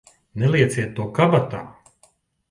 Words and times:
Nelieciet 0.43 0.95
to 0.99 1.05
kabatā! 1.19 1.59